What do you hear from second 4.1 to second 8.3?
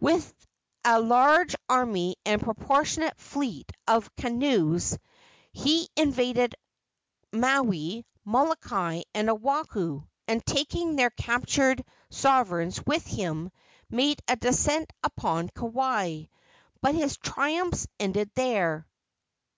canoes he invaded Maui,